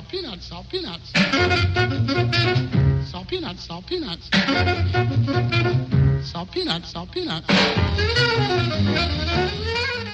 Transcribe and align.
salt 0.00 0.08
peanuts, 0.08 0.46
salt 0.46 0.68
peanuts. 0.70 1.12
Salt 3.10 3.28
peanuts, 3.28 3.64
salt 3.64 3.86
peanuts. 3.86 4.30
Salt 6.24 6.50
peanuts, 6.50 6.90
salt 6.90 7.10
peanuts. 7.12 7.46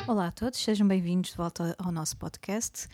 Olá 0.08 0.26
a 0.28 0.30
todos, 0.32 0.58
sejam 0.58 0.88
bem-vindos 0.88 1.30
de 1.30 1.36
volta 1.36 1.76
ao 1.78 1.92
nosso 1.92 2.16
podcast. 2.16 2.88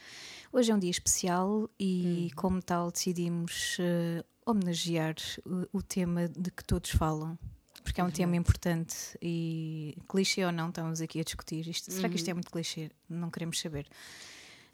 Hoje 0.52 0.70
é 0.70 0.74
um 0.74 0.78
dia 0.78 0.90
especial 0.90 1.71
e, 1.81 2.31
como 2.37 2.60
tal, 2.60 2.90
decidimos 2.90 3.79
eh, 3.81 4.22
homenagear 4.45 5.15
o, 5.47 5.79
o 5.79 5.83
tema 5.83 6.29
de 6.29 6.51
que 6.51 6.65
todos 6.65 6.90
falam, 6.90 7.38
porque 7.83 8.03
é 8.03 8.04
um 8.04 8.11
tema 8.11 8.37
importante 8.37 9.17
e 9.22 9.97
clichê 10.09 10.45
ou 10.45 10.53
não, 10.53 10.69
estamos 10.69 11.01
aqui 11.01 11.21
a 11.21 11.24
discutir 11.24 11.67
isto. 11.67 11.90
Será 11.90 12.09
que 12.11 12.17
isto 12.17 12.29
é 12.29 12.35
muito 12.35 12.51
clichê? 12.51 12.90
Não 13.09 13.31
queremos 13.31 13.59
saber. 13.59 13.87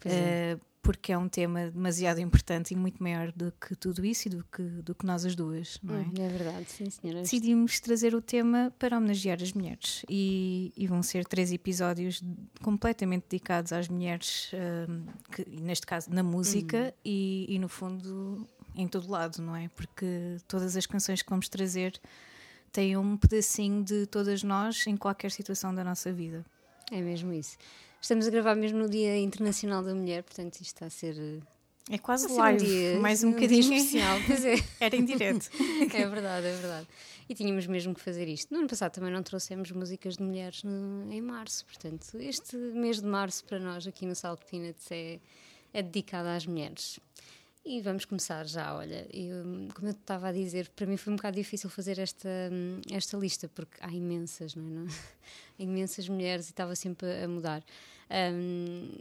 É. 0.03 0.09
Eh, 0.11 0.68
porque 0.81 1.11
é 1.11 1.17
um 1.17 1.27
tema 1.27 1.69
demasiado 1.69 2.19
importante 2.19 2.73
e 2.73 2.75
muito 2.77 3.01
maior 3.03 3.31
do 3.31 3.51
que 3.51 3.75
tudo 3.75 4.05
isso 4.05 4.27
e 4.27 4.31
do 4.31 4.43
que, 4.45 4.61
do 4.61 4.95
que 4.95 5.05
nós 5.05 5.25
as 5.25 5.35
duas, 5.35 5.77
não 5.83 5.95
é? 5.95 5.99
Hum, 5.99 6.13
é 6.19 6.29
verdade, 6.29 6.65
sim, 6.69 6.89
senhora. 6.89 7.21
Decidimos 7.21 7.79
trazer 7.79 8.15
o 8.15 8.21
tema 8.21 8.73
para 8.79 8.97
homenagear 8.97 9.41
as 9.41 9.53
mulheres 9.53 10.03
e, 10.09 10.73
e 10.75 10.87
vão 10.87 11.03
ser 11.03 11.25
três 11.25 11.51
episódios 11.51 12.23
completamente 12.61 13.25
dedicados 13.29 13.73
às 13.73 13.87
mulheres, 13.87 14.51
hum, 14.89 15.05
que, 15.31 15.45
neste 15.49 15.85
caso 15.85 16.09
na 16.09 16.23
música 16.23 16.93
e, 17.03 17.45
e 17.49 17.59
no 17.59 17.67
fundo 17.67 18.47
em 18.75 18.87
todo 18.87 19.09
lado, 19.09 19.41
não 19.41 19.55
é? 19.55 19.67
Porque 19.69 20.37
todas 20.47 20.75
as 20.77 20.85
canções 20.85 21.21
que 21.21 21.29
vamos 21.29 21.49
trazer 21.49 21.99
têm 22.71 22.95
um 22.95 23.17
pedacinho 23.17 23.83
de 23.83 24.05
todas 24.05 24.43
nós 24.43 24.85
em 24.87 24.95
qualquer 24.95 25.31
situação 25.31 25.73
da 25.73 25.83
nossa 25.83 26.11
vida. 26.11 26.45
É 26.91 27.01
mesmo 27.01 27.33
isso. 27.33 27.57
Estamos 28.01 28.27
a 28.27 28.29
gravar 28.29 28.55
mesmo 28.55 28.79
no 28.79 28.89
Dia 28.89 29.17
Internacional 29.17 29.83
da 29.83 29.93
Mulher, 29.93 30.23
portanto 30.23 30.53
isto 30.55 30.63
está 30.75 30.85
a 30.85 30.89
ser. 30.89 31.15
É 31.91 31.97
quase 31.97 32.31
live, 32.31 32.63
dia, 32.63 32.99
mais 32.99 33.23
um 33.23 33.29
dia 33.31 33.35
bocadinho. 33.39 33.73
especial. 33.73 34.17
Pois 34.27 34.45
é. 34.45 34.55
Era 34.79 34.95
em 34.95 35.03
direto. 35.05 35.49
É 35.93 36.07
verdade, 36.07 36.45
é 36.47 36.53
verdade. 36.53 36.87
E 37.27 37.33
tínhamos 37.35 37.65
mesmo 37.67 37.93
que 37.93 38.01
fazer 38.01 38.27
isto. 38.27 38.51
No 38.53 38.59
ano 38.59 38.67
passado 38.69 38.91
também 38.93 39.11
não 39.11 39.21
trouxemos 39.23 39.71
músicas 39.71 40.15
de 40.17 40.23
mulheres 40.23 40.63
no- 40.63 41.11
em 41.11 41.21
março, 41.21 41.65
portanto, 41.65 42.07
este 42.19 42.55
mês 42.55 43.01
de 43.01 43.07
março 43.07 43.43
para 43.45 43.59
nós 43.59 43.85
aqui 43.87 44.05
no 44.05 44.15
Salt 44.15 44.41
Peanuts 44.49 44.85
é, 44.91 45.19
é 45.73 45.81
dedicado 45.81 46.27
às 46.29 46.45
mulheres. 46.45 46.99
E 47.65 47.81
vamos 47.81 48.05
começar 48.05 48.47
já, 48.47 48.75
olha, 48.75 49.05
eu, 49.13 49.43
como 49.75 49.87
eu 49.87 49.91
estava 49.91 50.29
a 50.29 50.31
dizer, 50.31 50.69
para 50.69 50.87
mim 50.87 50.97
foi 50.97 51.13
um 51.13 51.17
bocado 51.17 51.35
difícil 51.35 51.69
fazer 51.69 51.99
esta, 51.99 52.29
hum, 52.51 52.81
esta 52.91 53.17
lista, 53.17 53.49
porque 53.49 53.77
há 53.81 53.91
imensas, 53.91 54.55
não 54.55 54.65
é? 54.65 54.69
Não? 54.69 54.87
Há 54.87 54.87
imensas 55.59 56.07
mulheres 56.07 56.47
e 56.47 56.51
estava 56.51 56.75
sempre 56.75 57.23
a 57.23 57.27
mudar. 57.27 57.63
Hum, 58.09 58.91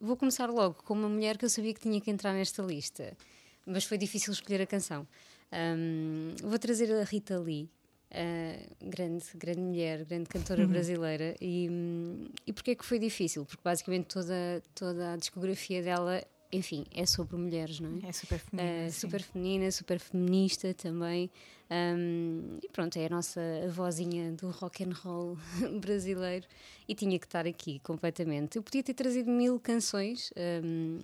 vou 0.00 0.16
começar 0.16 0.50
logo 0.50 0.82
com 0.82 0.92
uma 0.94 1.08
mulher 1.08 1.38
que 1.38 1.44
eu 1.44 1.50
sabia 1.50 1.72
que 1.72 1.80
tinha 1.80 2.00
que 2.00 2.10
entrar 2.10 2.32
nesta 2.32 2.62
lista, 2.62 3.16
mas 3.64 3.84
foi 3.84 3.96
difícil 3.96 4.32
escolher 4.32 4.60
a 4.60 4.66
canção. 4.66 5.06
Hum, 5.52 6.34
vou 6.42 6.58
trazer 6.58 6.92
a 6.92 7.04
Rita 7.04 7.38
Lee, 7.38 7.70
uh, 8.10 8.90
grande, 8.90 9.24
grande 9.36 9.60
mulher, 9.60 10.04
grande 10.04 10.28
cantora 10.28 10.66
brasileira. 10.66 11.36
E, 11.40 11.68
hum, 11.70 12.28
e 12.46 12.52
porquê 12.52 12.74
que 12.74 12.84
foi 12.84 12.98
difícil? 12.98 13.46
Porque 13.46 13.62
basicamente 13.62 14.06
toda, 14.06 14.62
toda 14.74 15.12
a 15.12 15.16
discografia 15.16 15.82
dela, 15.82 16.22
enfim, 16.52 16.84
é 16.94 17.06
sobre 17.06 17.36
mulheres, 17.36 17.78
não 17.80 17.98
é? 18.02 18.08
É 18.08 18.12
super 18.12 18.38
feminino. 18.38 18.88
Uh, 18.88 18.92
super 18.92 19.22
feminina, 19.22 19.70
super 19.70 19.98
feminista 19.98 20.74
também. 20.74 21.30
Um, 21.70 22.58
e 22.62 22.68
pronto, 22.68 22.96
é 22.98 23.06
a 23.06 23.08
nossa 23.08 23.40
vozinha 23.68 24.32
do 24.32 24.50
rock 24.50 24.82
and 24.82 24.92
roll 25.04 25.38
brasileiro 25.80 26.46
e 26.88 26.94
tinha 26.94 27.18
que 27.18 27.26
estar 27.26 27.46
aqui 27.46 27.78
completamente. 27.80 28.56
Eu 28.56 28.62
podia 28.62 28.82
ter 28.82 28.94
trazido 28.94 29.30
mil 29.30 29.60
canções, 29.60 30.32
um, 30.64 30.98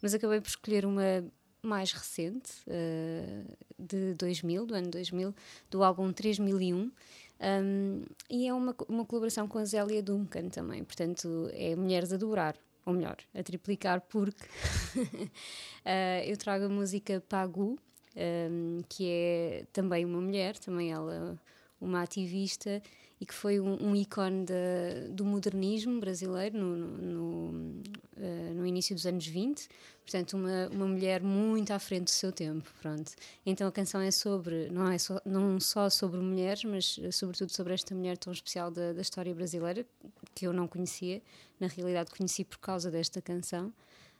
mas 0.00 0.14
acabei 0.14 0.40
por 0.40 0.48
escolher 0.48 0.86
uma 0.86 1.24
mais 1.62 1.92
recente, 1.92 2.52
uh, 2.68 3.56
de 3.78 4.14
2000, 4.14 4.66
do 4.66 4.74
ano 4.74 4.88
2000, 4.88 5.34
do 5.70 5.82
álbum 5.82 6.12
3001. 6.12 6.90
Um, 7.38 8.02
e 8.30 8.48
é 8.48 8.54
uma, 8.54 8.74
uma 8.88 9.04
colaboração 9.04 9.46
com 9.46 9.58
a 9.58 9.64
Zélia 9.64 10.02
Duncan 10.02 10.48
também, 10.48 10.82
portanto 10.82 11.50
é 11.52 11.76
Mulheres 11.76 12.10
a 12.10 12.16
Dobrar, 12.16 12.56
ou 12.86 12.94
melhor, 12.94 13.16
a 13.34 13.42
triplicar, 13.42 14.00
porque 14.00 14.46
uh, 14.96 15.28
eu 16.24 16.36
trago 16.36 16.66
a 16.66 16.68
música 16.68 17.22
Pagu, 17.28 17.76
um, 18.16 18.80
que 18.88 19.10
é 19.10 19.64
também 19.72 20.04
uma 20.04 20.20
mulher, 20.20 20.56
também 20.56 20.92
ela 20.92 21.36
uma 21.80 22.02
ativista 22.02 22.82
e 23.20 23.24
que 23.24 23.32
foi 23.34 23.58
um, 23.60 23.90
um 23.90 23.96
ícone 23.96 24.44
da- 24.44 25.08
do 25.10 25.24
modernismo 25.24 25.98
brasileiro 26.00 26.58
no, 26.58 26.76
no, 26.76 27.52
no, 27.52 27.82
eh, 28.18 28.52
no 28.54 28.66
início 28.66 28.94
dos 28.94 29.06
anos 29.06 29.26
20, 29.26 29.68
portanto 30.02 30.34
uma, 30.36 30.68
uma 30.68 30.86
mulher 30.86 31.22
muito 31.22 31.70
à 31.72 31.78
frente 31.78 32.04
do 32.04 32.10
seu 32.10 32.30
tempo, 32.30 32.70
pronto. 32.82 33.12
Então 33.44 33.66
a 33.66 33.72
canção 33.72 34.00
é 34.00 34.10
sobre, 34.10 34.68
não 34.70 34.90
é 34.90 34.98
só, 34.98 35.20
não 35.24 35.58
só 35.58 35.88
sobre 35.88 36.20
mulheres, 36.20 36.64
mas 36.64 36.98
eh, 37.02 37.10
sobretudo 37.10 37.50
sobre 37.52 37.72
esta 37.74 37.94
mulher 37.94 38.18
tão 38.18 38.32
especial 38.32 38.70
da, 38.70 38.92
da 38.92 39.00
história 39.00 39.34
brasileira, 39.34 39.86
que 40.34 40.46
eu 40.46 40.52
não 40.52 40.68
conhecia, 40.68 41.22
na 41.58 41.68
realidade 41.68 42.10
conheci 42.10 42.44
por 42.44 42.58
causa 42.58 42.90
desta 42.90 43.22
canção. 43.22 43.72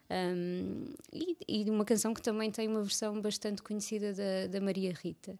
Um, 0.09 0.85
e, 1.11 1.37
e 1.47 1.69
uma 1.69 1.83
canção 1.83 2.13
que 2.13 2.21
também 2.21 2.49
tem 2.49 2.67
uma 2.67 2.81
versão 2.81 3.19
bastante 3.21 3.61
conhecida 3.61 4.13
da, 4.13 4.47
da 4.47 4.61
Maria 4.61 4.93
Rita. 4.93 5.37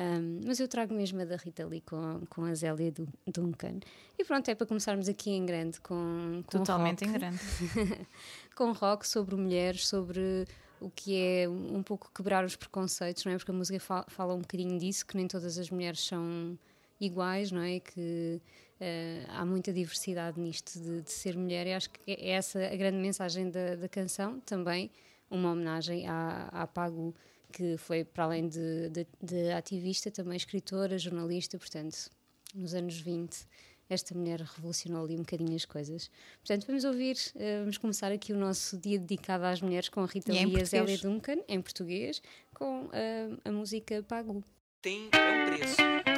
Um, 0.00 0.40
mas 0.46 0.60
eu 0.60 0.68
trago 0.68 0.94
mesmo 0.94 1.20
a 1.20 1.24
da 1.24 1.34
Rita 1.34 1.66
Lee 1.66 1.80
com, 1.80 2.20
com 2.30 2.44
a 2.44 2.54
Zélia 2.54 2.92
Dun- 2.92 3.08
Duncan. 3.26 3.80
E 4.16 4.24
pronto, 4.24 4.48
é 4.48 4.54
para 4.54 4.64
começarmos 4.66 5.08
aqui 5.08 5.30
em 5.30 5.44
grande 5.44 5.80
com, 5.80 6.40
com 6.46 6.58
Totalmente 6.58 7.04
rock, 7.04 7.16
em 7.16 7.18
grande. 7.18 7.38
com 8.54 8.70
rock 8.72 9.06
sobre 9.08 9.34
mulheres, 9.34 9.88
sobre 9.88 10.46
o 10.80 10.88
que 10.88 11.16
é 11.16 11.48
um 11.48 11.82
pouco 11.82 12.10
quebrar 12.14 12.44
os 12.44 12.54
preconceitos, 12.54 13.24
não 13.24 13.32
é? 13.32 13.36
Porque 13.38 13.50
a 13.50 13.54
música 13.54 13.80
fa- 13.80 14.04
fala 14.06 14.34
um 14.34 14.40
bocadinho 14.40 14.78
disso, 14.78 15.04
que 15.04 15.16
nem 15.16 15.26
todas 15.26 15.58
as 15.58 15.68
mulheres 15.68 15.98
são 16.06 16.56
iguais, 17.00 17.50
não 17.50 17.62
é? 17.62 17.80
Que 17.80 18.40
eh, 18.80 19.24
há 19.30 19.44
muita 19.44 19.72
diversidade 19.72 20.38
nisto 20.40 20.78
de, 20.80 21.02
de 21.02 21.10
ser 21.10 21.36
mulher 21.36 21.66
e 21.66 21.72
acho 21.72 21.90
que 21.90 22.00
é 22.12 22.30
essa 22.30 22.60
a 22.64 22.76
grande 22.76 22.98
mensagem 22.98 23.50
da, 23.50 23.74
da 23.74 23.88
canção, 23.88 24.38
também 24.40 24.92
uma 25.28 25.50
homenagem 25.50 26.06
à, 26.06 26.48
à 26.52 26.66
Pagu, 26.68 27.12
que 27.52 27.76
foi 27.76 28.04
para 28.04 28.24
além 28.24 28.48
de, 28.48 28.90
de, 28.90 29.06
de 29.22 29.50
ativista, 29.52 30.10
também 30.10 30.36
escritora, 30.36 30.98
jornalista, 30.98 31.58
portanto, 31.58 32.10
nos 32.54 32.74
anos 32.74 32.98
20 32.98 33.46
esta 33.88 34.14
mulher 34.14 34.40
revolucionou 34.40 35.04
ali 35.04 35.14
um 35.14 35.20
bocadinho 35.20 35.56
as 35.56 35.64
coisas. 35.64 36.10
Portanto, 36.40 36.66
vamos 36.66 36.84
ouvir, 36.84 37.16
eh, 37.36 37.60
vamos 37.60 37.78
começar 37.78 38.12
aqui 38.12 38.32
o 38.32 38.36
nosso 38.36 38.76
dia 38.76 38.98
dedicado 38.98 39.44
às 39.44 39.62
mulheres 39.62 39.88
com 39.88 40.00
a 40.00 40.06
Rita 40.06 40.32
E 40.32 40.38
em 40.38 40.46
Lee 40.46 40.58
e 40.58 40.60
a. 40.60 40.64
Zélia 40.64 40.98
Duncan, 40.98 41.38
em 41.48 41.60
português, 41.60 42.20
com 42.52 42.90
eh, 42.92 43.30
a 43.44 43.50
música 43.50 44.02
Pagu. 44.02 44.44
tem 44.82 45.08
é 45.12 45.52
um 45.52 45.56
preço. 45.56 46.17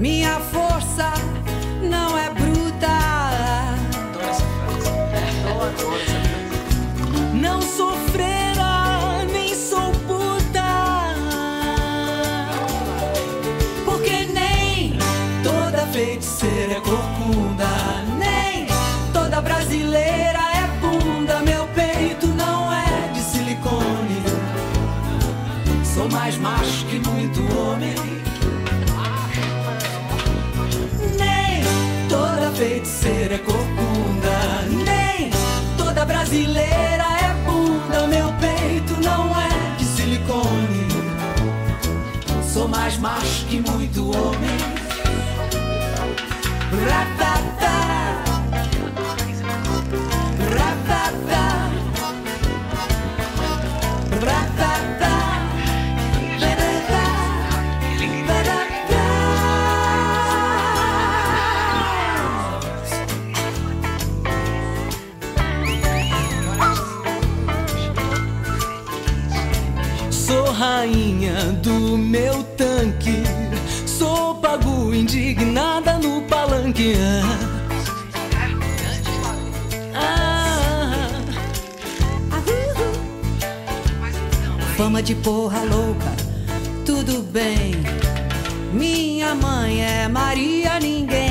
Minha 0.00 0.40
força 0.40 1.12
Brasileira 36.30 37.06
é 37.24 37.44
bunda, 37.44 38.06
meu 38.06 38.32
peito 38.34 39.00
não 39.02 39.34
é 39.36 39.76
de 39.76 39.84
silicone. 39.84 40.86
Sou 42.40 42.68
mais 42.68 42.96
macho 42.98 43.46
que 43.46 43.58
muito 43.58 44.16
homem. 44.16 44.59
Sou 70.30 70.52
rainha 70.52 71.34
do 71.60 71.98
meu 71.98 72.44
tanque. 72.56 73.24
Sou 73.84 74.36
pago 74.36 74.94
indignada 74.94 75.98
no 75.98 76.22
palanque. 76.22 76.94
Ah, 79.92 81.08
ah, 82.30 82.40
Fama 84.76 85.02
de 85.02 85.16
porra 85.16 85.64
louca, 85.64 86.12
tudo 86.86 87.22
bem. 87.22 87.72
Minha 88.72 89.34
mãe 89.34 89.82
é 89.84 90.06
Maria 90.06 90.78
Ninguém. 90.78 91.29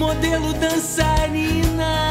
Modelo 0.00 0.54
dançarina. 0.54 2.09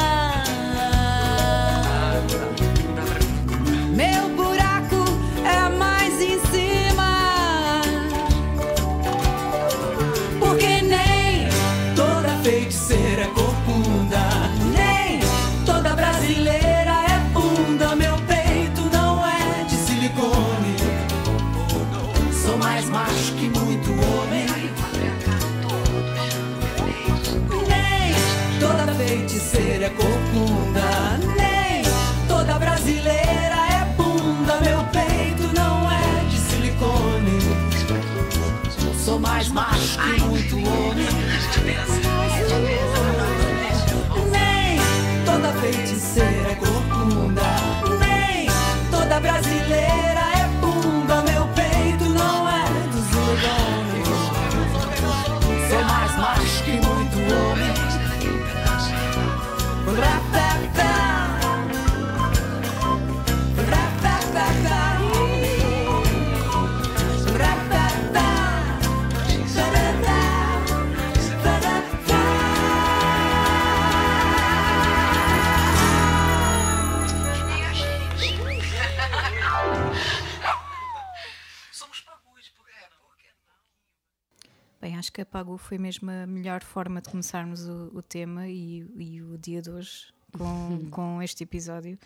Pagu 85.30 85.56
foi 85.56 85.78
mesmo 85.78 86.10
a 86.10 86.26
melhor 86.26 86.62
forma 86.62 87.00
de 87.00 87.08
começarmos 87.08 87.68
o, 87.68 87.90
o 87.94 88.02
tema 88.02 88.48
e, 88.48 88.84
e 88.96 89.22
o 89.22 89.38
dia 89.38 89.62
de 89.62 89.70
hoje 89.70 90.12
com, 90.36 90.88
com 90.90 91.22
este 91.22 91.44
episódio. 91.44 91.98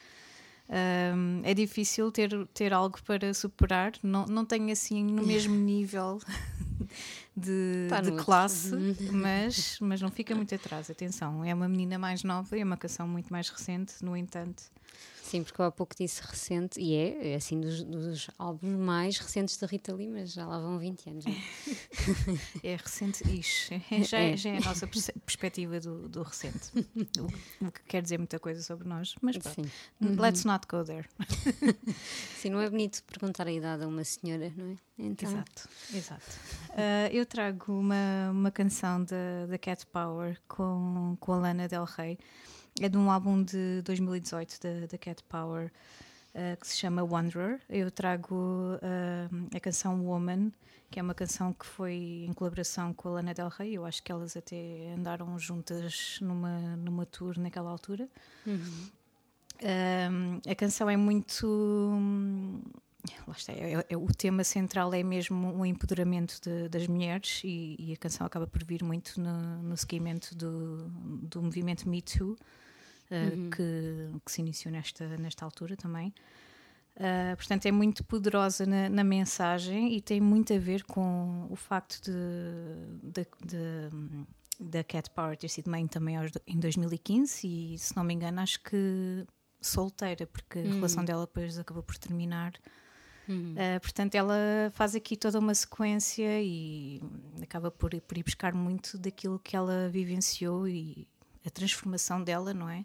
Ahm, 0.68 1.42
é 1.44 1.52
difícil 1.52 2.10
ter, 2.10 2.30
ter 2.54 2.72
algo 2.72 2.98
para 3.02 3.34
superar, 3.34 3.92
não, 4.02 4.24
não 4.26 4.44
tenho 4.44 4.72
assim 4.72 5.04
no 5.04 5.24
mesmo 5.26 5.54
nível 5.54 6.18
de, 7.36 7.86
Tá 7.88 8.00
de 8.00 8.12
classe, 8.12 8.70
mas, 9.12 9.78
mas 9.80 10.00
não 10.00 10.10
fica 10.10 10.34
muito 10.34 10.54
atrás. 10.54 10.90
Atenção, 10.90 11.44
é 11.44 11.52
uma 11.52 11.68
menina 11.68 11.98
mais 11.98 12.22
nova 12.22 12.56
e 12.56 12.60
é 12.60 12.64
uma 12.64 12.76
canção 12.76 13.06
muito 13.06 13.30
mais 13.30 13.48
recente, 13.48 13.94
no 14.02 14.16
entanto. 14.16 14.62
Sim, 15.34 15.42
porque 15.42 15.60
eu 15.60 15.64
há 15.64 15.72
pouco 15.72 15.96
disse 15.98 16.22
recente, 16.22 16.80
e 16.80 16.94
é, 16.94 17.32
é 17.32 17.34
assim 17.34 17.60
dos, 17.60 17.82
dos 17.82 18.30
álbuns 18.38 18.78
mais 18.78 19.18
recentes 19.18 19.56
da 19.56 19.66
Rita 19.66 19.92
Lee, 19.92 20.08
mas 20.08 20.32
já 20.32 20.46
lá 20.46 20.60
vão 20.60 20.78
20 20.78 21.10
anos. 21.10 21.24
não 21.24 21.32
é? 21.32 21.36
É 22.62 22.76
recente, 22.76 23.28
ixi, 23.28 23.82
já, 24.04 24.20
é, 24.20 24.36
já 24.36 24.50
é 24.50 24.58
a 24.58 24.60
nossa 24.60 24.86
perspectiva 24.86 25.80
do, 25.80 26.08
do 26.08 26.22
recente, 26.22 26.70
o, 27.18 27.66
o 27.66 27.72
que 27.72 27.82
quer 27.82 28.00
dizer 28.00 28.16
muita 28.16 28.38
coisa 28.38 28.62
sobre 28.62 28.86
nós, 28.88 29.16
mas 29.20 29.36
pronto. 29.36 29.68
Sim. 30.00 30.14
Let's 30.16 30.44
not 30.44 30.68
go 30.68 30.84
there. 30.84 31.08
Sim, 32.38 32.50
não 32.50 32.60
é 32.60 32.70
bonito 32.70 33.02
perguntar 33.02 33.48
a 33.48 33.52
idade 33.52 33.82
a 33.82 33.88
uma 33.88 34.04
senhora, 34.04 34.52
não 34.56 34.70
é? 34.70 34.76
Então, 34.96 35.28
Exato, 35.28 35.68
exato. 35.92 36.38
Ah, 36.70 37.08
eu 37.10 37.26
trago 37.26 37.72
uma, 37.72 38.30
uma 38.30 38.52
canção 38.52 39.02
da, 39.04 39.46
da 39.48 39.58
Cat 39.58 39.84
Power 39.86 40.40
com, 40.46 41.16
com 41.18 41.32
a 41.32 41.36
Lana 41.38 41.66
Del 41.66 41.84
Rey. 41.84 42.18
É 42.80 42.88
de 42.88 42.96
um 42.98 43.10
álbum 43.10 43.42
de 43.42 43.82
2018 43.82 44.58
da, 44.60 44.86
da 44.86 44.98
Cat 44.98 45.22
Power 45.28 45.70
ah, 46.34 46.56
que 46.60 46.66
se 46.66 46.76
chama 46.76 47.02
Wanderer. 47.04 47.60
Eu 47.68 47.90
trago 47.90 48.78
ah, 48.82 49.28
a 49.56 49.60
canção 49.60 50.04
Woman, 50.04 50.50
que 50.90 50.98
é 50.98 51.02
uma 51.02 51.14
canção 51.14 51.52
que 51.52 51.64
foi 51.66 52.24
em 52.28 52.32
colaboração 52.32 52.92
com 52.92 53.08
a 53.08 53.12
Lana 53.12 53.32
Del 53.34 53.48
Rey. 53.48 53.74
Eu 53.74 53.84
acho 53.86 54.02
que 54.02 54.10
elas 54.10 54.36
até 54.36 54.92
andaram 54.96 55.38
juntas 55.38 56.18
numa, 56.20 56.76
numa 56.76 57.06
tour 57.06 57.38
naquela 57.38 57.70
altura. 57.70 58.08
Um, 59.62 60.40
a 60.50 60.54
canção 60.54 60.90
é 60.90 60.96
muito. 60.96 61.46
hum, 61.46 62.60
Lá 63.28 63.34
está, 63.36 63.52
é- 63.52 63.84
é- 63.88 63.96
o 63.98 64.06
tema 64.06 64.42
central 64.42 64.92
é 64.94 65.02
mesmo 65.02 65.54
o 65.54 65.64
empoderamento 65.66 66.40
de- 66.42 66.68
das 66.70 66.86
mulheres 66.86 67.42
e, 67.44 67.76
e 67.78 67.92
a 67.92 67.96
canção 67.98 68.26
acaba 68.26 68.46
por 68.46 68.64
vir 68.64 68.82
muito 68.82 69.20
no, 69.20 69.62
no 69.62 69.76
seguimento 69.76 70.34
do, 70.34 70.88
do 71.22 71.42
movimento 71.42 71.86
Me 71.86 72.00
Too, 72.00 72.34
uh, 73.14 73.50
que, 73.50 74.20
que 74.24 74.32
se 74.32 74.40
iniciou 74.40 74.72
nesta, 74.72 75.16
nesta 75.16 75.44
altura 75.44 75.76
também. 75.76 76.12
Uh, 76.96 77.36
portanto, 77.36 77.66
é 77.66 77.72
muito 77.72 78.04
poderosa 78.04 78.64
na, 78.64 78.88
na 78.88 79.02
mensagem 79.02 79.94
e 79.94 80.00
tem 80.00 80.20
muito 80.20 80.52
a 80.52 80.58
ver 80.58 80.84
com 80.84 81.46
o 81.50 81.56
facto 81.56 82.00
de, 82.00 83.90
da 84.60 84.84
Cat 84.84 85.10
Power 85.10 85.36
ter 85.36 85.48
sido 85.48 85.70
mãe 85.70 85.86
também 85.86 86.16
aos 86.16 86.30
em 86.46 86.58
2015 86.58 87.46
e, 87.46 87.78
se 87.78 87.96
não 87.96 88.04
me 88.04 88.14
engano, 88.14 88.40
acho 88.40 88.60
que 88.62 89.26
solteira, 89.60 90.26
porque 90.26 90.58
a 90.60 90.62
relação 90.62 91.04
dela 91.04 91.26
depois 91.26 91.58
acabou 91.58 91.82
por 91.82 91.96
terminar. 91.96 92.52
Uh, 93.52 93.80
portanto, 93.80 94.14
ela 94.14 94.36
faz 94.72 94.94
aqui 94.94 95.16
toda 95.16 95.38
uma 95.38 95.54
sequência 95.54 96.42
e 96.42 97.00
acaba 97.42 97.70
por, 97.70 97.98
por 98.02 98.18
ir 98.18 98.22
buscar 98.22 98.52
muito 98.52 98.98
daquilo 98.98 99.38
que 99.38 99.56
ela 99.56 99.88
vivenciou 99.88 100.68
e 100.68 101.08
a 101.46 101.50
transformação 101.50 102.22
dela, 102.22 102.52
não 102.54 102.68
é? 102.68 102.84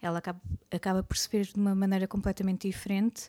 Ela 0.00 0.18
acaba, 0.18 0.40
acaba 0.70 1.02
por 1.02 1.16
se 1.16 1.28
ver 1.28 1.46
de 1.46 1.54
uma 1.56 1.74
maneira 1.74 2.08
completamente 2.08 2.66
diferente 2.68 3.28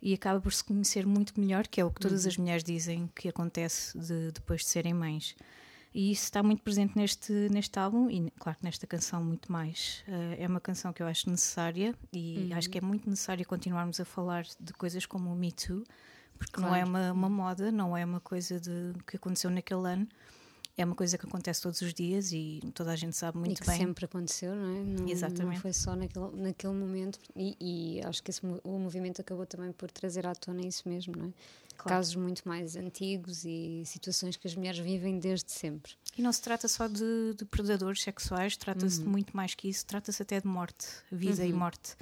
e 0.00 0.12
acaba 0.12 0.40
por 0.40 0.52
se 0.52 0.62
conhecer 0.62 1.06
muito 1.06 1.38
melhor, 1.40 1.66
que 1.66 1.80
é 1.80 1.84
o 1.84 1.90
que 1.90 2.00
todas 2.00 2.26
as 2.26 2.36
mulheres 2.36 2.62
dizem 2.64 3.08
que 3.14 3.28
acontece 3.28 3.96
de- 3.98 4.32
depois 4.32 4.60
de 4.62 4.66
serem 4.66 4.92
mães. 4.92 5.34
E 5.94 6.10
isso 6.10 6.24
está 6.24 6.42
muito 6.42 6.62
presente 6.62 6.96
neste, 6.96 7.32
neste 7.50 7.78
álbum 7.78 8.10
e, 8.10 8.30
claro, 8.38 8.58
que 8.58 8.64
nesta 8.64 8.86
canção 8.86 9.22
muito 9.22 9.52
mais. 9.52 10.02
Uh, 10.08 10.36
é 10.42 10.46
uma 10.46 10.60
canção 10.60 10.90
que 10.92 11.02
eu 11.02 11.06
acho 11.06 11.28
necessária 11.30 11.94
e 12.12 12.50
acho 12.54 12.68
que 12.70 12.78
é 12.78 12.80
muito 12.80 13.08
necessário 13.08 13.46
continuarmos 13.46 14.00
a 14.00 14.04
falar 14.04 14.44
de 14.58 14.72
coisas 14.72 15.04
como 15.04 15.30
o 15.30 15.36
Me 15.36 15.52
Too, 15.52 15.84
porque 16.38 16.60
não 16.60 16.74
é 16.74 16.82
Claro. 16.82 16.88
uma, 16.88 17.12
uma 17.12 17.28
moda, 17.28 17.70
não 17.70 17.94
é 17.96 18.04
uma 18.06 18.20
coisa 18.20 18.58
de, 18.58 18.92
que 19.06 19.16
aconteceu 19.16 19.50
naquele 19.50 19.86
ano. 19.86 20.08
É 20.76 20.84
uma 20.84 20.94
coisa 20.94 21.18
que 21.18 21.26
acontece 21.26 21.60
todos 21.62 21.80
os 21.82 21.92
dias 21.92 22.32
e 22.32 22.60
toda 22.74 22.92
a 22.92 22.96
gente 22.96 23.14
sabe 23.16 23.36
muito 23.38 23.58
e 23.58 23.60
que 23.60 23.66
bem. 23.66 23.78
sempre 23.78 24.04
aconteceu, 24.06 24.54
não 24.54 24.76
é? 24.76 24.80
Não, 24.84 25.08
Exatamente. 25.08 25.54
Não 25.54 25.60
foi 25.60 25.72
só 25.72 25.94
naquele, 25.94 26.30
naquele 26.36 26.72
momento. 26.72 27.18
E, 27.36 27.56
e 27.60 28.00
acho 28.04 28.22
que 28.22 28.30
esse, 28.30 28.40
o 28.64 28.78
movimento 28.78 29.20
acabou 29.20 29.44
também 29.46 29.70
por 29.72 29.90
trazer 29.90 30.26
à 30.26 30.34
tona 30.34 30.62
isso 30.62 30.88
mesmo, 30.88 31.14
não 31.16 31.26
é? 31.26 31.30
Claro. 31.76 31.96
Casos 31.98 32.14
muito 32.14 32.46
mais 32.46 32.76
antigos 32.76 33.44
e 33.44 33.82
situações 33.86 34.36
que 34.36 34.46
as 34.46 34.54
mulheres 34.54 34.78
vivem 34.78 35.18
desde 35.18 35.50
sempre. 35.50 35.92
E 36.16 36.22
não 36.22 36.32
se 36.32 36.40
trata 36.40 36.68
só 36.68 36.86
de, 36.86 37.34
de 37.36 37.44
predadores 37.44 38.02
sexuais, 38.02 38.56
trata-se 38.56 38.98
Uhum. 38.98 39.04
de 39.04 39.10
muito 39.10 39.36
mais 39.36 39.54
que 39.54 39.68
isso, 39.68 39.84
trata-se 39.86 40.22
até 40.22 40.40
de 40.40 40.46
morte, 40.46 40.86
vida 41.10 41.44
e 41.44 41.52
morte. 41.52 41.96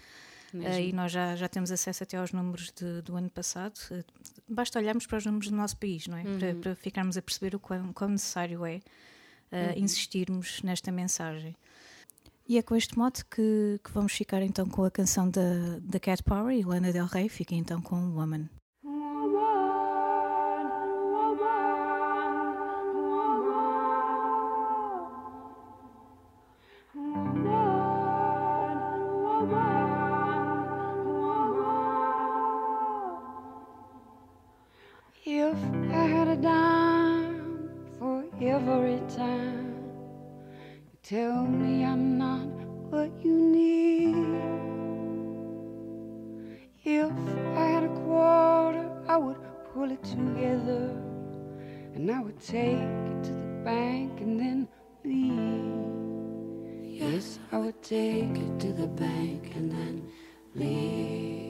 Mesmo. 0.57 0.73
Eh, 0.73 0.87
e 0.89 0.93
nós 0.93 1.11
já, 1.13 1.37
já 1.37 1.49
temos 1.49 1.71
acesso 1.71 2.03
até 2.03 2.17
aos 2.17 2.33
números 2.33 2.73
de- 2.73 3.03
do 3.03 3.17
ano 3.17 3.31
passado. 3.31 3.79
Eh, 3.91 4.05
basta 4.49 4.79
olharmos 4.79 5.07
para 5.07 5.19
os 5.19 5.27
números 5.27 5.49
do 5.49 5.57
nosso 5.57 5.77
país, 5.77 6.07
não 6.07 6.17
é? 6.19 6.23
Uhum. 6.25 6.39
Para, 6.39 6.55
para 6.55 6.75
ficarmos 6.77 7.17
a 7.17 7.23
perceber 7.23 7.55
o 7.55 7.61
quão, 7.61 7.93
quão 7.93 8.11
necessário 8.11 8.65
é 8.67 8.81
eh, 9.53 9.75
Uhum. 9.77 9.85
insistirmos 9.85 10.63
nesta 10.63 10.91
mensagem. 10.93 11.57
E 12.49 12.59
é 12.59 12.63
com 12.63 12.75
este 12.75 12.99
mote 12.99 13.25
que, 13.27 13.81
que 13.85 13.91
vamos 13.93 14.13
ficar 14.13 14.43
então 14.43 14.67
com 14.69 14.85
a 14.85 14.91
canção 14.91 15.29
da, 15.31 15.79
da 15.81 16.01
Cat 16.01 16.23
Power 16.23 16.57
e 16.57 16.65
Lana 16.65 16.93
Del 16.93 17.07
Rey. 17.07 17.29
Fica 17.29 17.55
então 17.55 17.81
com 17.81 17.97
Woman. 18.13 18.49
I 57.53 57.59
would 57.59 57.83
take 57.83 58.37
it 58.37 58.61
to 58.61 58.73
the 58.73 58.87
bank 58.87 59.57
and 59.57 59.73
then 59.73 60.09
leave. 60.55 61.50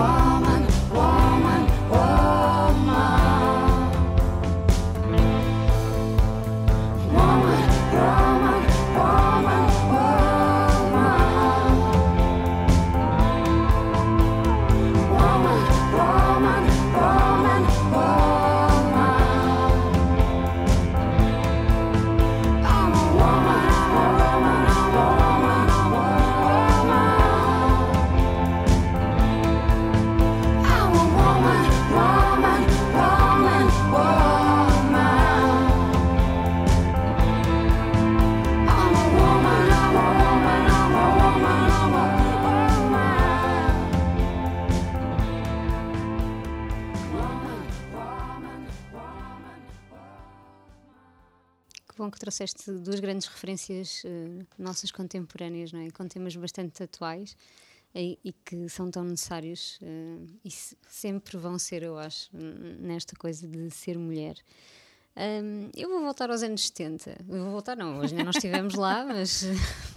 Woman, 0.00 0.29
trouxeste 52.40 52.72
duas 52.72 53.00
grandes 53.00 53.26
referências 53.26 54.02
uh, 54.04 54.46
nossas 54.58 54.90
contemporâneas, 54.90 55.72
não 55.72 55.80
é? 55.80 55.90
com 55.90 56.06
temas 56.08 56.34
bastante 56.36 56.82
atuais 56.82 57.36
e, 57.94 58.18
e 58.24 58.32
que 58.32 58.68
são 58.68 58.90
tão 58.90 59.04
necessários 59.04 59.78
uh, 59.82 60.26
e 60.44 60.50
se, 60.50 60.76
sempre 60.88 61.36
vão 61.36 61.58
ser, 61.58 61.82
eu 61.82 61.98
acho, 61.98 62.30
nesta 62.32 63.14
coisa 63.16 63.46
de 63.46 63.70
ser 63.70 63.98
mulher. 63.98 64.36
Um, 65.16 65.68
eu 65.76 65.88
vou 65.90 66.00
voltar 66.00 66.30
aos 66.30 66.42
anos 66.42 66.68
70. 66.68 67.24
Eu 67.28 67.42
vou 67.42 67.50
voltar, 67.50 67.76
não, 67.76 67.98
hoje 67.98 68.12
ainda 68.14 68.24
não 68.24 68.30
estivemos 68.30 68.74
lá, 68.74 69.04
mas 69.04 69.44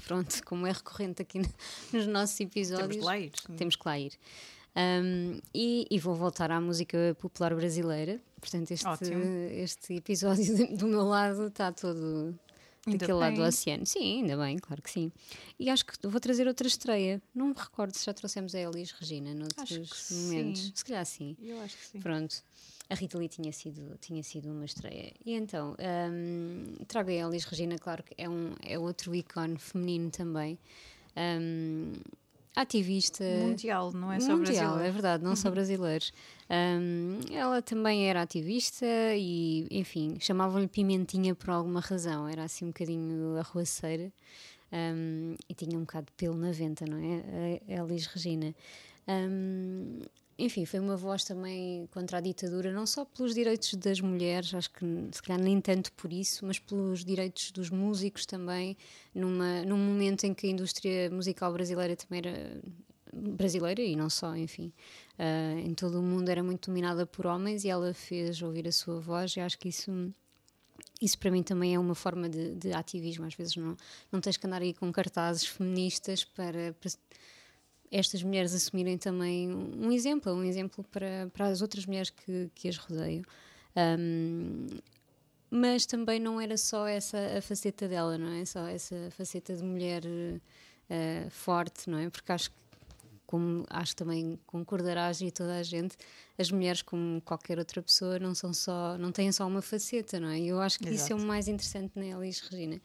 pronto, 0.06 0.44
como 0.44 0.68
é 0.68 0.72
recorrente 0.72 1.22
aqui 1.22 1.40
nos 1.94 2.08
nossos 2.08 2.38
episódios. 2.40 2.90
Temos 2.90 2.98
que 2.98 3.06
lá 3.06 3.20
ir. 3.20 3.32
Temos 3.56 3.76
que 3.76 3.88
lá 3.88 4.00
ir. 4.00 4.14
Um, 4.76 5.40
e, 5.54 5.86
e, 5.90 6.00
vou 6.00 6.16
voltar 6.16 6.50
à 6.52 6.60
música 6.60 7.16
popular 7.20 7.54
brasileira. 7.54 8.20
Portanto, 8.40 8.72
este, 8.72 9.06
este 9.52 9.94
episódio 9.96 10.68
do 10.76 10.88
meu 10.88 11.04
lado 11.04 11.48
está 11.48 11.72
todo 11.72 12.36
Ainda 12.86 12.98
daquele 12.98 13.20
bem. 13.20 13.30
lado 13.30 13.36
do 13.36 13.44
oceano. 13.44 13.86
Sim, 13.86 14.22
ainda 14.22 14.36
bem, 14.36 14.58
claro 14.58 14.82
que 14.82 14.90
sim. 14.90 15.12
E 15.60 15.70
acho 15.70 15.86
que 15.86 15.94
vou 16.08 16.20
trazer 16.20 16.48
outra 16.48 16.68
estreia. 16.68 17.22
Não 17.34 17.48
me 17.48 17.54
recordo 17.56 17.96
se 17.96 18.06
já 18.06 18.14
trouxemos 18.14 18.56
a 18.56 18.60
Elis 18.60 18.92
Regina 18.92 19.34
noutros 19.34 20.10
momentos. 20.12 20.62
Sim. 20.62 20.72
Se 20.74 20.86
calhar 20.86 21.06
sim. 21.06 21.38
Eu 21.42 21.62
acho 21.62 21.78
que 21.78 21.86
sim. 21.86 22.00
Pronto. 22.00 22.44
A 22.90 22.96
Rita 22.96 23.18
Lee 23.18 23.30
tinha 23.30 23.52
sido, 23.54 23.98
tinha 24.02 24.22
sido 24.24 24.52
uma 24.52 24.66
estreia. 24.66 25.14
E 25.26 25.34
então, 25.34 25.76
um, 26.12 26.84
trago 26.86 27.10
a 27.10 27.14
Elis 27.14 27.46
Regina, 27.46 27.78
claro 27.78 28.04
que 28.04 28.14
é, 28.18 28.28
um, 28.28 28.54
é 28.62 28.78
outro 28.78 29.16
ícone 29.16 29.58
feminino 29.58 30.12
também. 30.12 30.60
Um, 31.16 31.94
ativista 32.56 33.24
mundial, 33.24 33.92
não 33.94 34.12
é 34.12 34.20
só 34.20 34.36
mundial, 34.36 34.56
brasileiro. 34.56 34.84
é 34.84 34.92
verdade, 34.92 35.24
não 35.24 35.32
uhum. 35.32 35.36
só 35.36 35.50
brasileiros. 35.50 36.14
Um, 36.50 37.20
ela 37.32 37.62
também 37.62 38.08
era 38.08 38.22
ativista 38.22 38.86
e, 39.16 39.68
enfim, 39.72 40.18
chamavam-lhe 40.20 40.68
Pimentinha 40.68 41.34
por 41.34 41.50
alguma 41.50 41.80
razão, 41.80 42.28
era 42.28 42.44
assim 42.44 42.66
um 42.66 42.70
bocadinho 42.70 43.38
arruaceira 43.38 44.12
um, 44.74 45.36
e 45.48 45.54
tinha 45.54 45.78
um 45.78 45.82
bocado 45.82 46.08
de 46.08 46.14
pelo 46.14 46.36
na 46.36 46.52
venta, 46.52 46.86
não 46.86 46.98
é? 46.98 47.62
A 47.68 47.84
Elis 47.84 48.08
Regina. 48.08 48.56
Um, 49.08 50.00
enfim, 50.38 50.66
foi 50.66 50.80
uma 50.80 50.98
voz 50.98 51.24
também 51.24 51.88
contra 51.92 52.18
a 52.18 52.22
ditadura, 52.22 52.72
não 52.72 52.86
só 52.86 53.06
pelos 53.06 53.34
direitos 53.34 53.74
das 53.76 54.02
mulheres, 54.02 54.54
acho 54.54 54.72
que 54.72 54.86
se 55.12 55.22
calhar 55.22 55.42
nem 55.42 55.62
tanto 55.62 55.92
por 55.94 56.12
isso, 56.12 56.46
mas 56.46 56.58
pelos 56.60 57.06
direitos 57.06 57.52
dos 57.52 57.70
músicos 57.70 58.26
também, 58.26 58.76
numa, 59.14 59.64
num 59.64 59.78
momento 59.78 60.24
em 60.26 60.34
que 60.34 60.48
a 60.48 60.50
indústria 60.50 61.10
musical 61.10 61.54
brasileira 61.54 61.96
também 61.96 62.20
era 62.20 62.62
brasileira 63.14 63.82
e 63.82 63.96
não 63.96 64.10
só, 64.10 64.36
enfim, 64.36 64.74
uh, 65.20 65.60
em 65.60 65.74
todo 65.74 66.00
o 66.00 66.02
mundo 66.02 66.30
era 66.30 66.44
muito 66.44 66.72
dominada 66.72 67.06
por 67.06 67.28
homens 67.28 67.64
e 67.64 67.70
ela 67.70 67.94
fez 67.94 68.42
ouvir 68.42 68.68
a 68.68 68.72
sua 68.72 69.00
voz 69.00 69.36
e 69.36 69.40
acho 69.40 69.58
que 69.60 69.70
isso 69.70 69.92
isso 71.02 71.18
para 71.18 71.30
mim 71.30 71.44
também 71.44 71.76
é 71.76 71.80
uma 71.80 71.96
forma 71.96 72.30
de, 72.30 72.56
de, 72.56 72.72
ativismo. 72.74 73.26
Às 73.26 73.36
vezes 73.36 73.56
não, 73.56 73.76
não 74.12 74.22
tens 74.22 74.38
que 74.38 74.48
andar 74.48 74.62
aí 74.62 74.74
com 74.74 74.92
cartazes 74.92 75.46
feministas 75.46 76.24
para, 76.24 76.74
para 76.80 76.92
estas 77.94 78.24
mulheres 78.24 78.56
assumirem 78.56 78.98
também 78.98 79.54
um 79.54 79.92
exemplo, 79.92 80.34
um 80.34 80.44
exemplo 80.44 80.84
para, 80.92 81.30
para 81.32 81.46
as 81.46 81.62
outras 81.62 81.86
mulheres 81.86 82.10
que, 82.10 82.50
que 82.56 82.68
as 82.68 82.76
rodeiam. 82.76 83.24
Um, 83.78 84.68
mas 85.50 85.86
também 85.86 86.20
não 86.20 86.42
era 86.42 86.58
só 86.58 86.88
essa 86.88 87.38
a 87.38 87.42
faceta 87.42 87.88
dela, 87.88 88.18
não 88.18 88.34
é? 88.34 88.44
Só 88.44 88.66
essa 88.66 88.96
faceta 89.12 89.56
de 89.56 89.64
mulher 89.64 90.04
uh, 90.04 91.30
forte, 91.30 91.88
não 91.88 92.00
é? 92.00 92.10
Porque 92.10 92.32
acho 92.32 92.50
que, 92.50 92.58
como 93.28 93.64
acho 93.70 93.96
também 93.96 94.40
concordarás 94.48 95.22
e 95.22 95.30
toda 95.30 95.56
a 95.58 95.62
gente, 95.62 95.96
as 96.36 96.50
mulheres, 96.50 96.82
como 96.82 97.22
qualquer 97.22 97.60
outra 97.60 97.84
pessoa, 97.84 98.18
não 98.18 98.34
são 98.34 98.52
só, 98.52 98.98
não 98.98 99.12
têm 99.12 99.32
só 99.32 99.46
uma 99.46 99.62
faceta, 99.62 100.20
não 100.20 100.30
é? 100.30 100.40
E 100.40 100.48
eu 100.48 100.60
acho 100.60 100.80
que 100.80 100.90
Exato. 100.90 101.04
isso 101.04 101.14
é 101.14 101.16
o 101.16 101.28
mais 101.28 101.48
interessante 101.48 101.92
na 101.96 102.06
Elis 102.08 102.40
Regina. 102.40 102.82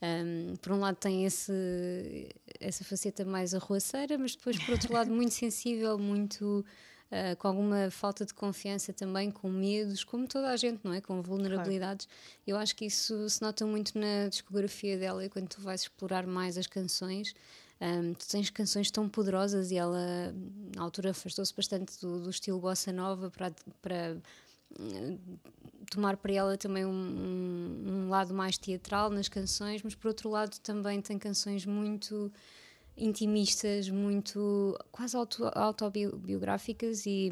Um, 0.00 0.54
por 0.56 0.72
um 0.72 0.78
lado 0.78 0.96
tem 0.96 1.24
esse, 1.24 2.28
essa 2.60 2.84
faceta 2.84 3.24
mais 3.24 3.54
arruaceira, 3.54 4.16
mas 4.16 4.36
depois 4.36 4.58
por 4.58 4.72
outro 4.72 4.92
lado 4.92 5.10
muito 5.10 5.34
sensível, 5.34 5.98
muito 5.98 6.64
uh, 7.10 7.36
com 7.36 7.48
alguma 7.48 7.90
falta 7.90 8.24
de 8.24 8.32
confiança 8.32 8.92
também, 8.92 9.30
com 9.30 9.48
medos, 9.48 10.04
como 10.04 10.26
toda 10.26 10.50
a 10.50 10.56
gente, 10.56 10.80
não 10.84 10.92
é? 10.92 11.00
Com 11.00 11.20
vulnerabilidades. 11.20 12.06
Claro. 12.06 12.42
Eu 12.46 12.56
acho 12.56 12.76
que 12.76 12.86
isso 12.86 13.28
se 13.28 13.42
nota 13.42 13.66
muito 13.66 13.98
na 13.98 14.28
discografia 14.28 14.96
dela 14.96 15.24
e 15.24 15.28
quando 15.28 15.48
tu 15.48 15.60
vais 15.60 15.82
explorar 15.82 16.26
mais 16.26 16.56
as 16.56 16.66
canções. 16.66 17.34
Um, 17.80 18.12
tu 18.12 18.26
tens 18.26 18.50
canções 18.50 18.90
tão 18.90 19.08
poderosas 19.08 19.70
e 19.70 19.76
ela, 19.76 20.34
na 20.74 20.82
altura, 20.82 21.10
afastou-se 21.10 21.54
bastante 21.54 22.00
do, 22.00 22.20
do, 22.20 22.30
estilo 22.30 22.58
bossa 22.58 22.92
nova 22.92 23.30
para, 23.30 23.52
para 23.80 24.16
tomar 25.90 26.16
para 26.16 26.32
ela 26.32 26.56
também 26.56 26.84
um, 26.84 26.90
um, 26.90 27.84
um, 27.86 28.08
lado 28.08 28.34
mais 28.34 28.58
teatral 28.58 29.10
nas 29.10 29.28
canções, 29.28 29.82
mas 29.82 29.94
por 29.94 30.08
outro 30.08 30.28
lado 30.28 30.58
também 30.60 31.00
tem 31.00 31.18
canções 31.18 31.64
muito 31.64 32.30
intimistas, 32.96 33.88
muito 33.88 34.78
quase 34.90 35.16
auto, 35.16 35.50
autobiográficas 35.54 37.06
e, 37.06 37.30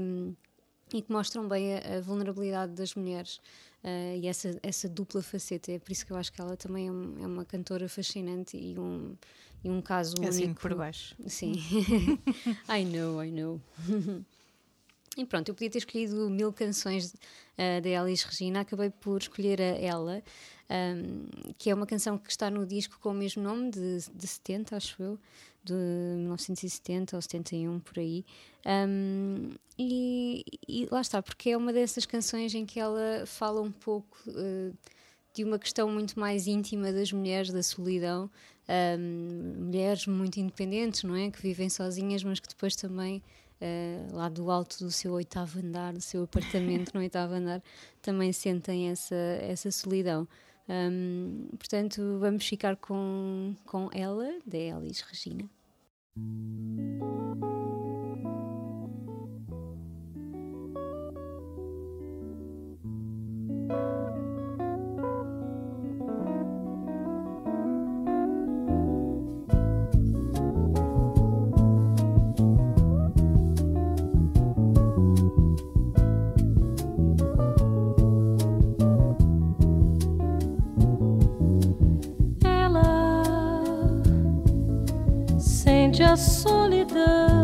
e 0.95 1.03
que 1.03 1.13
mostram 1.13 1.49
bem 1.49 1.75
a, 1.75 1.99
a 1.99 2.01
vulnerabilidade 2.01 2.73
das 2.73 2.95
mulheres. 2.95 3.41
Uh, 3.85 4.19
e 4.21 4.27
essa, 4.27 4.59
essa 4.63 4.89
dupla 4.89 5.23
faceta, 5.23 5.71
é 5.71 5.79
por 5.79 5.93
isso 5.93 6.05
que 6.05 6.13
eu 6.13 6.17
acho 6.17 6.33
que 6.33 6.41
ela 6.41 6.57
também 6.57 6.89
é, 6.89 6.91
um, 6.91 7.23
é 7.23 7.27
uma 7.27 7.45
cantora 7.45 7.89
fascinante 7.89 8.57
e 8.57 8.77
um, 8.79 9.15
e 9.63 9.71
um 9.71 9.81
caso 9.81 10.15
é 10.23 10.29
assim 10.29 10.45
único. 10.47 10.61
por 10.61 10.75
baixo. 10.75 11.15
Sim. 11.27 11.55
I 12.69 12.85
know, 12.85 13.23
I 13.23 13.31
know. 13.31 13.61
E 15.17 15.25
pronto, 15.25 15.49
eu 15.49 15.55
podia 15.55 15.71
ter 15.71 15.79
escolhido 15.79 16.29
mil 16.29 16.53
canções 16.53 17.15
uh, 17.15 17.81
da 17.83 17.89
Elis 17.89 18.23
Regina, 18.23 18.61
acabei 18.61 18.91
por 18.91 19.19
escolher 19.19 19.61
a 19.63 19.79
Ela, 19.79 20.23
um, 20.69 21.53
que 21.57 21.71
é 21.71 21.75
uma 21.75 21.87
canção 21.87 22.19
que 22.19 22.31
está 22.31 22.51
no 22.51 22.67
disco 22.67 22.99
com 23.01 23.11
o 23.11 23.15
mesmo 23.15 23.43
nome, 23.43 23.71
de, 23.71 23.99
de 24.15 24.27
70, 24.27 24.77
acho 24.77 25.03
eu, 25.03 25.19
de 25.65 25.73
1970 25.73 27.17
ou 27.17 27.23
71, 27.23 27.81
por 27.81 27.99
aí. 27.99 28.27
Um, 28.67 29.53
e, 29.79 30.45
e, 30.69 30.87
lá 30.91 31.01
está, 31.01 31.23
porque 31.23 31.51
é 31.51 31.57
uma 31.57 31.73
dessas 31.73 32.05
canções 32.05 32.55
em 32.55 32.67
que 32.67 32.79
ela 32.79 33.25
fala 33.25 33.63
um 33.63 33.73
pouco 33.73 34.19
uh, 34.29 34.77
de 35.33 35.45
uma 35.45 35.59
questão 35.59 35.91
muito 35.91 36.21
mais 36.21 36.47
íntima 36.47 36.93
das 36.93 37.11
mulheres, 37.11 37.51
da 37.51 37.63
solidão. 37.63 38.31
Um, 38.69 39.65
mulheres 39.67 40.07
muito 40.07 40.41
independentes, 40.41 41.05
não 41.05 41.15
é? 41.15 41.31
Que 41.31 41.41
vivem 41.41 41.71
sozinhas, 41.71 42.23
mas 42.23 42.41
que 42.41 42.49
depois 42.49 42.75
também 42.77 43.23
uh, 43.61 44.17
lá 44.17 44.29
do 44.29 44.51
alto 44.51 44.79
do 44.79 44.91
seu 44.91 45.13
oitavo 45.13 45.59
andar, 45.59 45.93
do 45.93 46.01
seu 46.01 46.25
apartamento 46.25 46.93
no 46.95 47.01
oitavo 47.01 47.35
andar, 47.35 47.63
também 48.03 48.33
sentem 48.33 48.91
essa, 48.91 49.15
essa 49.15 49.71
solidão. 49.71 50.27
Um, 50.69 51.49
portanto, 51.57 52.19
vamos 52.19 52.47
ficar 52.47 52.77
com, 52.77 53.55
com 53.65 53.89
ela, 53.93 54.39
da 54.45 54.59
Elis 54.59 55.01
Regina. 55.01 55.49
Solidão 86.17 87.36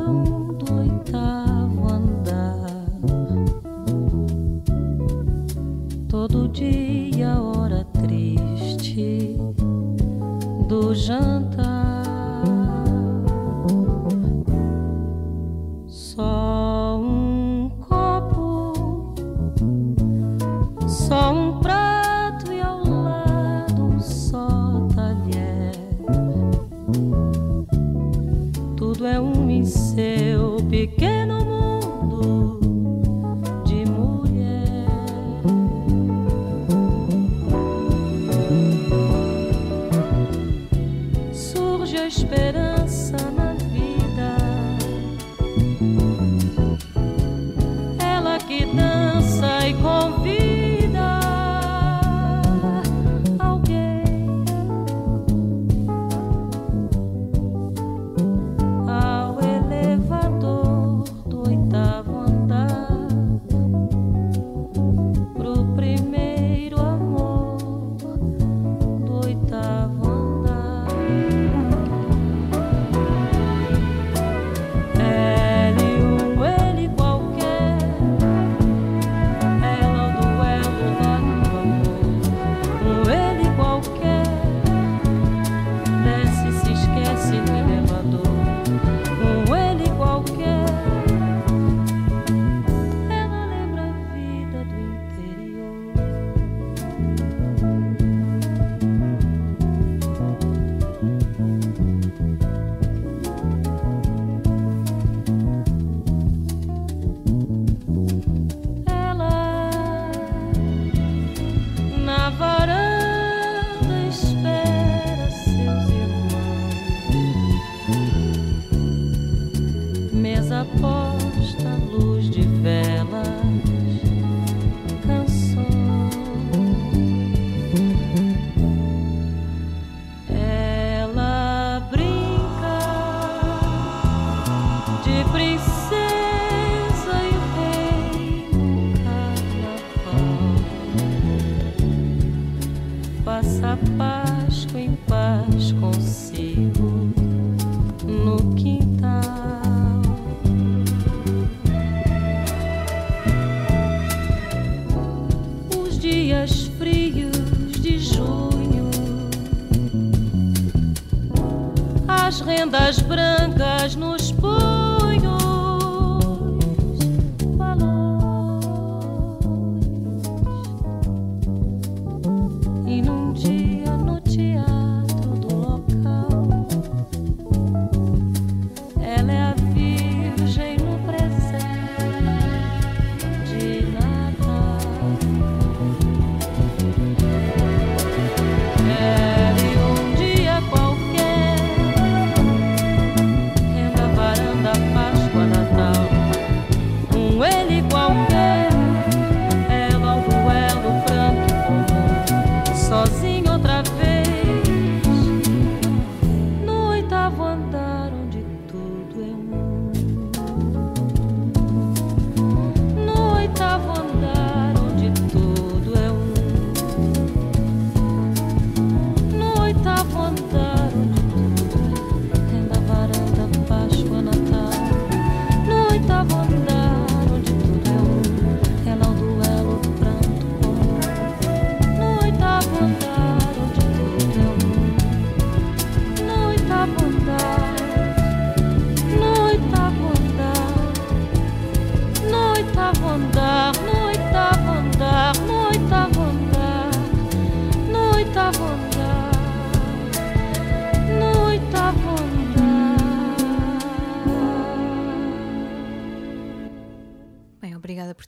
oitavo 232.83 232.95
andar 232.95 233.21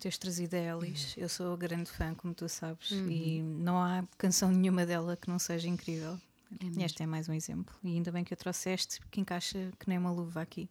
teres 0.04 0.18
trazido 0.18 0.54
a 0.54 0.58
Elis. 0.58 1.14
Eu 1.16 1.28
sou 1.30 1.56
grande 1.56 1.90
fã, 1.90 2.14
como 2.14 2.34
tu 2.34 2.46
sabes, 2.46 2.90
e 2.90 3.40
não 3.42 3.78
há 3.78 4.04
canção 4.18 4.50
nenhuma 4.50 4.84
dela 4.84 5.16
que 5.16 5.28
não 5.28 5.38
seja 5.38 5.66
incrível. 5.66 6.20
E 6.60 6.82
este 6.84 7.02
é 7.02 7.06
mais 7.06 7.26
um 7.28 7.32
exemplo. 7.32 7.74
E 7.82 7.94
ainda 7.94 8.12
bem 8.12 8.22
que 8.22 8.34
a 8.34 8.36
trouxeste, 8.36 9.00
porque 9.00 9.20
encaixa 9.20 9.70
que 9.78 9.88
nem 9.88 9.96
uma 9.96 10.12
luva 10.12 10.42
aqui. 10.42 10.68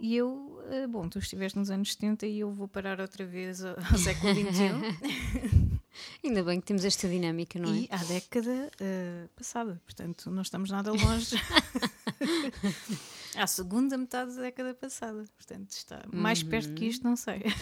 E 0.00 0.16
eu, 0.16 0.62
eh, 0.70 0.86
bom, 0.86 1.08
tu 1.08 1.18
estiveste 1.18 1.58
nos 1.58 1.70
anos 1.70 1.92
70 1.92 2.24
e 2.24 2.38
eu 2.38 2.52
vou 2.52 2.68
parar 2.68 3.00
outra 3.00 3.26
vez 3.26 3.64
ao 3.64 3.74
ao 3.76 3.98
século 3.98 4.32
XXI 4.32 5.80
Ainda 6.24 6.44
bem 6.44 6.60
que 6.60 6.66
temos 6.66 6.84
esta 6.84 7.08
dinâmica, 7.08 7.58
não 7.58 7.74
é? 7.74 7.78
e 7.78 7.88
à 7.90 7.96
década 8.04 8.70
eh, 8.78 9.26
passada. 9.34 9.82
Portanto, 9.84 10.30
não 10.30 10.42
estamos 10.42 10.70
nada 10.70 10.92
longe. 10.92 11.34
à 13.36 13.46
segunda 13.46 13.96
metade 13.96 14.34
da 14.36 14.42
década 14.42 14.74
passada. 14.74 15.24
Portanto, 15.36 15.70
está 15.70 16.02
mais 16.12 16.42
perto 16.42 16.74
que 16.74 16.86
isto, 16.86 17.04
não 17.04 17.16
sei. 17.16 17.42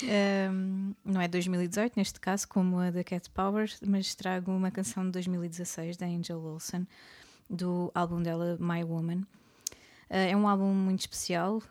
Um, 0.00 0.94
não 1.04 1.20
é 1.20 1.26
2018 1.26 1.96
neste 1.96 2.20
caso, 2.20 2.46
como 2.46 2.78
a 2.78 2.90
da 2.90 3.02
Cat 3.02 3.28
Power, 3.30 3.68
mas 3.84 4.14
trago 4.14 4.52
uma 4.52 4.70
canção 4.70 5.04
de 5.04 5.10
2016 5.12 5.96
da 5.96 6.06
Angel 6.06 6.40
Olsen, 6.40 6.86
do 7.50 7.90
álbum 7.94 8.22
dela 8.22 8.56
My 8.60 8.84
Woman. 8.84 9.22
Uh, 10.08 10.30
é 10.30 10.36
um 10.36 10.46
álbum 10.46 10.72
muito 10.72 11.00
especial 11.00 11.62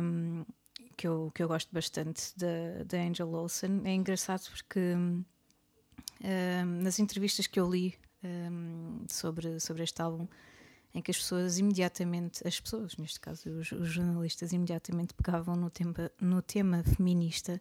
um, 0.00 0.44
que, 0.96 1.06
eu, 1.06 1.32
que 1.34 1.42
eu 1.42 1.48
gosto 1.48 1.72
bastante 1.72 2.32
da, 2.36 2.84
da 2.86 2.98
Angel 2.98 3.28
Olsen. 3.28 3.82
É 3.84 3.92
engraçado 3.92 4.48
porque 4.50 4.94
um, 4.94 5.24
nas 6.82 6.98
entrevistas 6.98 7.46
que 7.46 7.58
eu 7.58 7.68
li 7.68 7.94
um, 8.22 9.04
sobre, 9.08 9.58
sobre 9.58 9.82
este 9.82 10.00
álbum, 10.00 10.28
em 10.94 11.00
que 11.00 11.10
as 11.10 11.18
pessoas 11.18 11.58
imediatamente, 11.58 12.46
as 12.46 12.60
pessoas, 12.60 12.96
neste 12.96 13.18
caso 13.20 13.48
os, 13.50 13.72
os 13.72 13.88
jornalistas, 13.88 14.52
imediatamente 14.52 15.14
pegavam 15.14 15.56
no 15.56 15.70
tema, 15.70 16.10
no 16.20 16.42
tema 16.42 16.82
feminista. 16.82 17.60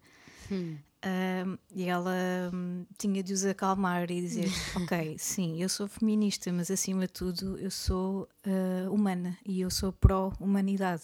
Um, 1.04 1.58
e 1.74 1.86
ela 1.86 2.14
hum, 2.54 2.86
tinha 2.96 3.24
de 3.24 3.34
os 3.34 3.44
acalmar 3.44 4.12
e 4.12 4.22
dizer: 4.22 4.50
Ok, 4.76 5.16
sim, 5.18 5.62
eu 5.62 5.68
sou 5.68 5.88
feminista, 5.88 6.52
mas 6.54 6.70
acima 6.70 7.08
de 7.08 7.14
tudo 7.14 7.58
eu 7.58 7.72
sou 7.72 8.30
ah, 8.46 8.90
humana 8.90 9.38
e 9.46 9.62
eu 9.62 9.72
sou 9.72 9.92
pró-humanidade. 9.92 11.04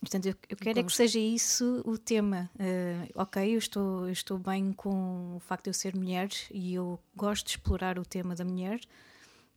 Portanto, 0.00 0.26
eu, 0.26 0.34
eu 0.48 0.56
quero 0.56 0.80
é 0.80 0.82
que 0.82 0.92
seja 0.92 1.18
isso 1.18 1.82
o 1.84 1.96
tema. 1.96 2.50
Ah, 2.58 3.22
ok, 3.22 3.54
eu 3.54 3.58
estou, 3.58 4.06
eu 4.06 4.12
estou 4.12 4.38
bem 4.38 4.72
com 4.72 5.36
o 5.36 5.40
facto 5.40 5.64
de 5.64 5.70
eu 5.70 5.74
ser 5.74 5.94
mulher 5.94 6.28
e 6.50 6.74
eu 6.74 6.98
gosto 7.14 7.46
de 7.46 7.52
explorar 7.52 7.98
o 7.98 8.04
tema 8.04 8.34
da 8.34 8.44
mulher, 8.44 8.80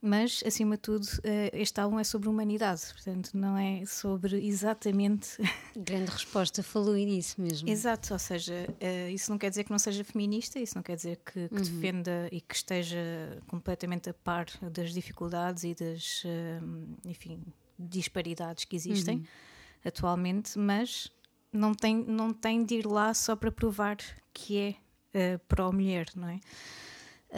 mas 0.01 0.43
acima 0.45 0.75
de 0.75 0.81
tudo, 0.81 1.07
ah, 1.23 1.49
este 1.53 1.79
álbum 1.79 1.99
é 1.99 2.03
sobre 2.03 2.29
humanidade, 2.29 2.81
portanto, 2.93 3.31
não 3.33 3.57
é 3.57 3.86
sobre 3.86 4.45
exatamente 4.45 5.38
Grande 5.75 6.12
resposta, 6.12 6.63
falou 6.63 6.95
nisso 6.95 7.39
mesmo. 7.41 7.69
Exato, 7.69 8.13
ou 8.13 8.19
seja, 8.19 8.67
eh, 8.79 9.12
isso 9.12 9.29
não 9.29 9.38
quer 9.38 9.49
dizer 9.49 9.63
que 9.63 9.71
não 9.71 9.79
seja 9.79 10.03
feminista, 10.03 10.60
isso 10.60 10.75
não 10.75 10.83
quer 10.83 10.95
dizer 10.95 11.17
que, 11.17 11.47
que 11.49 11.55
defenda 11.55 12.27
e 12.31 12.41
que 12.41 12.55
esteja 12.55 13.41
completamente 13.47 14.10
a 14.10 14.13
par 14.13 14.45
das 14.71 14.93
dificuldades 14.93 15.63
e 15.63 15.75
das, 15.75 16.23
eh, 16.25 16.60
enfim, 17.05 17.41
disparidades 17.77 18.65
que 18.65 18.75
existem 18.75 19.23
atualmente, 19.86 20.57
mas 20.57 21.12
não 21.51 21.73
tem, 21.73 21.95
não 21.95 22.33
tem 22.33 22.63
de 22.63 22.75
ir 22.75 22.88
lá 22.88 23.13
só 23.13 23.36
para 23.36 23.51
provar 23.51 23.97
que 24.33 24.57
é 24.57 24.75
eh, 25.13 25.38
pró-mulher, 25.47 26.07
não 26.15 26.27
é? 26.27 26.39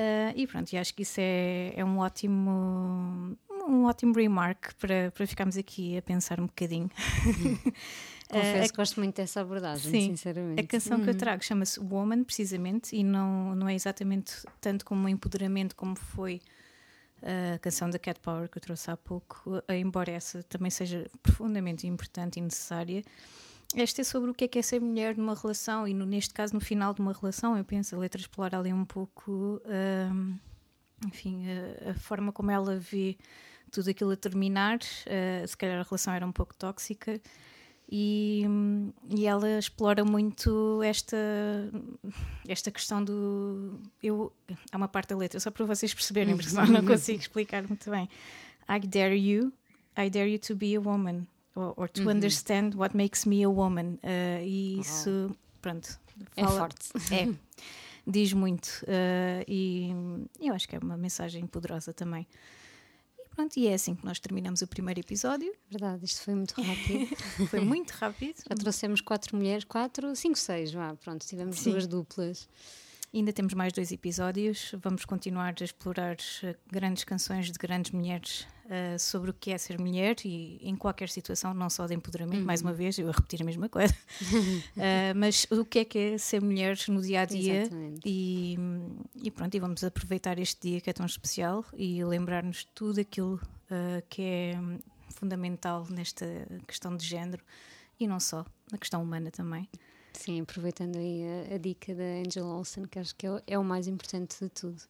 Eh, 0.02 0.34
e 0.38 0.48
pronto, 0.48 0.72
e 0.72 0.78
acho 0.78 0.94
que 0.94 1.02
isso 1.02 1.20
é, 1.20 1.74
é 1.76 1.84
um 1.84 2.00
ótimo 2.00 3.38
um 3.68 3.84
ótimo 3.84 4.14
remark 4.14 4.74
para, 4.80 5.12
para 5.12 5.28
ficarmos 5.28 5.58
aqui 5.58 5.98
a 5.98 6.02
pensar 6.02 6.40
um 6.40 6.46
bocadinho. 6.46 6.90
Confesso 8.32 8.72
que 8.72 8.78
gosto 8.78 9.00
muito 9.00 9.16
dessa 9.16 9.42
abordagem, 9.42 9.92
Sim, 9.92 10.12
sinceramente. 10.12 10.62
A 10.62 10.64
canção 10.68 11.04
que 11.04 11.10
eu 11.10 11.18
trago 11.18 11.44
chama-se 11.44 11.80
Woman, 11.80 12.24
precisamente, 12.24 12.96
e 12.96 13.04
não, 13.04 13.56
não 13.56 13.68
é 13.68 13.76
exatamente 13.76 14.34
tanto 14.62 14.86
como 14.86 15.04
um 15.04 15.10
empoderamento 15.10 15.76
como 15.76 15.96
foi 15.96 16.40
a 17.22 17.58
canção 17.60 17.90
da 17.90 18.00
Cat 18.00 18.20
Power 18.22 18.48
que 18.48 18.58
eu 18.58 18.62
trouxe 18.62 18.90
há 18.90 18.96
pouco, 18.96 19.62
embora 19.70 20.12
essa 20.12 20.42
também 20.44 20.72
seja 20.72 21.10
profundamente 21.22 21.86
importante 21.86 22.38
e 22.38 22.42
necessária. 22.42 23.04
Esta 23.76 24.02
é 24.02 24.04
sobre 24.04 24.32
o 24.32 24.34
que 24.34 24.46
é 24.46 24.48
que 24.48 24.58
é 24.58 24.62
ser 24.62 24.82
mulher 24.82 25.16
numa 25.16 25.36
relação, 25.36 25.88
e 25.88 25.94
no- 25.94 26.06
neste 26.06 26.34
caso, 26.34 26.54
no 26.56 26.60
final 26.60 26.94
de 26.94 27.02
uma 27.02 27.14
relação, 27.14 27.56
eu 27.58 27.64
penso, 27.64 27.96
a 27.96 28.00
letra 28.00 28.20
explora 28.20 28.58
ali 28.58 28.74
um 28.74 28.84
pouco, 28.84 29.62
hum, 30.12 30.38
enfim, 31.06 31.46
a, 31.86 31.92
a 31.92 31.94
forma 31.94 32.32
como 32.32 32.50
ela 32.50 32.78
vê 32.80 33.16
tudo 33.72 33.90
aquilo 33.92 34.12
a 34.12 34.16
terminar. 34.16 34.80
eh, 35.06 35.46
se 35.48 35.56
calhar 35.56 35.80
a 35.80 35.84
relação 35.84 36.14
era 36.14 36.26
um 36.26 36.32
pouco 36.32 36.56
tóxica. 36.56 37.22
E, 37.92 38.44
hum, 38.48 38.92
e 39.16 39.26
ela 39.28 39.58
explora 39.58 40.04
muito 40.06 40.82
esta, 40.84 41.18
esta 42.48 42.70
questão 42.72 43.04
do. 43.04 43.80
Eu, 44.02 44.32
há 44.72 44.78
uma 44.78 44.88
parte 44.88 45.10
da 45.10 45.18
letra, 45.18 45.40
só 45.40 45.50
para 45.52 45.66
vocês 45.66 45.94
perceberem, 45.94 46.36
porque 46.36 46.50
senão 46.50 46.66
não 46.68 46.86
consigo 46.86 47.20
explicar 47.20 47.64
muito 47.68 47.90
bem. 47.90 48.08
I 48.68 48.80
dare 48.88 49.16
you, 49.16 49.52
I 49.98 50.10
dare 50.10 50.32
you 50.32 50.38
to 50.40 50.56
be 50.56 50.76
a 50.76 50.80
woman, 50.80 51.26
or, 51.60 51.74
or 51.78 51.90
to 51.90 52.10
understand 52.10 52.76
what 52.76 52.96
makes 52.96 53.26
me 53.26 53.44
a 53.44 53.50
woman. 53.50 54.00
Uh, 54.04 54.42
e 54.44 54.80
isso, 54.80 55.36
pronto, 55.62 56.00
É 56.36 56.46
forte. 56.46 56.90
É, 57.14 57.28
diz 58.08 58.34
muito. 58.34 58.68
uh, 58.84 59.44
e 59.48 59.92
eu 60.40 60.54
acho 60.54 60.68
que 60.68 60.76
é 60.76 60.80
uma 60.80 60.98
mensagem 60.98 61.46
poderosa 61.46 61.94
também. 61.94 62.28
E 63.18 63.28
pronto, 63.36 63.58
e 63.58 63.68
é 63.68 63.74
assim 63.74 63.96
que 63.96 64.06
nós 64.06 64.20
terminamos 64.20 64.62
o 64.62 64.68
primeiro 64.68 65.00
episódio. 65.00 65.54
Verdade, 65.70 66.06
isto 66.06 66.24
foi 66.24 66.36
muito 66.36 66.60
rápido. 66.62 67.16
Foi 67.50 67.60
muito 67.60 67.92
rápido. 67.92 68.38
Já 68.50 68.56
trouxemos 68.56 69.02
quatro 69.02 69.36
mulheres, 69.38 69.64
quatro, 69.64 70.16
cinco, 70.16 70.38
seis, 70.38 70.72
vá, 70.72 70.96
pronto, 70.96 71.26
tivemos 71.26 71.60
Sim. 71.60 71.72
duas 71.72 71.88
duplas. 71.88 72.48
Ainda 73.14 73.34
temos 73.34 73.54
mais 73.54 73.74
dois 73.74 73.92
episódios. 73.92 74.76
Vamos 74.82 75.04
continuar 75.06 75.56
a 75.60 75.64
explorar 75.64 76.18
eh, 76.44 76.56
grandes 76.72 77.04
canções 77.04 77.52
de 77.52 77.58
grandes 77.58 77.92
mulheres 77.92 78.48
eh, 78.70 79.00
sobre 79.00 79.32
o 79.32 79.34
que 79.34 79.50
é 79.50 79.58
ser 79.58 79.80
mulher 79.80 80.16
e 80.24 80.60
em 80.62 80.76
qualquer 80.76 81.10
situação, 81.10 81.52
não 81.56 81.72
só 81.72 81.88
de 81.88 81.96
empoderamento, 81.96 82.46
mais 82.46 82.62
uma 82.62 82.72
vez, 82.72 83.00
eu 83.00 83.10
a 83.10 83.12
repetir 83.12 83.42
a 83.42 83.46
mesma 83.46 83.68
coisa, 83.68 83.96
Eh, 84.78 85.14
mas 85.16 85.48
o 85.50 85.66
que 85.66 85.80
é 85.80 85.86
que 85.86 85.98
é 85.98 86.18
ser 86.20 86.40
mulher 86.42 86.78
no 86.88 87.02
dia 87.02 87.22
a 87.22 87.26
dia. 87.26 87.62
Exatamente. 87.62 88.02
E, 88.06 88.58
e 89.16 89.32
pronto, 89.32 89.56
e 89.56 89.60
vamos 89.60 89.84
aproveitar 89.84 90.38
este 90.38 90.70
dia 90.70 90.82
que 90.82 90.90
é 90.90 90.94
tão 90.94 91.06
especial 91.06 91.66
e 91.76 92.04
lembrar-nos 92.04 92.64
tudo 92.76 93.02
aquilo 93.02 93.42
eh, 93.72 94.04
que 94.08 94.22
é 94.22 94.60
hum, 94.60 94.78
fundamental 95.10 95.88
nesta 95.90 96.26
questão 96.68 96.96
de 96.96 97.06
género 97.06 97.44
e 98.00 98.08
não 98.08 98.20
só, 98.20 98.46
na 98.72 98.78
questão 98.78 99.02
humana 99.02 99.32
também. 99.32 99.68
Sim, 100.14 100.42
aproveitando 100.42 100.98
aí 100.98 101.22
a, 101.52 101.56
a 101.56 101.58
dica 101.58 101.94
da 101.96 102.04
Angela 102.26 102.48
Olsen, 102.48 102.86
que 102.86 103.00
acho 103.00 103.16
que 103.16 103.26
é, 103.26 103.32
o- 103.32 103.42
é 103.48 103.58
o 103.58 103.64
mais 103.64 103.88
importante 103.88 104.38
de 104.42 104.50
tudo. 104.50 104.82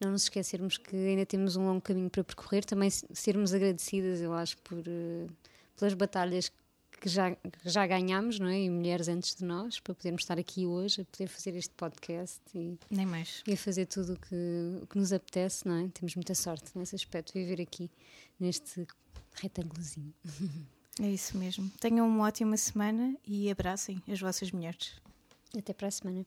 Não 0.00 0.10
nos 0.12 0.22
esquecermos 0.24 0.78
que 0.78 0.96
ainda 0.96 1.26
temos 1.26 1.56
um 1.56 1.66
longo 1.66 1.80
caminho 1.80 2.08
para 2.10 2.24
percorrer, 2.24 2.64
também 2.64 2.88
se- 2.90 3.06
sermos 3.12 3.52
agradecidas, 3.54 4.20
eu 4.20 4.32
acho, 4.32 4.56
por, 4.58 4.78
eh, 4.78 5.26
pelas 5.76 5.94
batalhas 5.94 6.50
que 7.00 7.08
já, 7.08 7.34
que 7.34 7.40
já 7.64 7.86
ganhámos, 7.86 8.38
não 8.38 8.48
é? 8.48 8.60
E 8.60 8.68
mulheres 8.70 9.08
antes 9.08 9.34
de 9.34 9.44
nós, 9.44 9.80
para 9.80 9.94
podermos 9.94 10.22
estar 10.22 10.38
aqui 10.38 10.66
hoje, 10.66 11.00
a 11.02 11.04
poder 11.04 11.26
fazer 11.28 11.54
este 11.56 11.72
podcast 11.74 12.40
e, 12.54 12.78
Nem 12.90 13.06
mais. 13.06 13.42
e 13.46 13.52
a 13.52 13.56
fazer 13.56 13.86
tudo 13.86 14.14
o 14.14 14.16
que, 14.18 14.34
o 14.82 14.86
que 14.86 14.98
nos 14.98 15.12
apetece, 15.12 15.66
não 15.66 15.76
é? 15.84 15.88
Temos 15.88 16.14
muita 16.14 16.34
sorte 16.34 16.70
nesse 16.78 16.94
aspecto, 16.94 17.32
viver 17.32 17.60
aqui 17.62 17.90
neste 18.38 18.86
retângulozinho. 19.34 20.12
É 20.98 21.08
isso 21.08 21.36
mesmo. 21.36 21.70
Tenham 21.78 22.06
uma 22.06 22.26
ótima 22.26 22.56
semana 22.56 23.14
e 23.26 23.50
abracem 23.50 24.02
as 24.10 24.20
vossas 24.20 24.50
mulheres. 24.50 24.92
Até 25.56 25.72
para 25.72 25.88
a 25.88 25.90
semana. 25.90 26.24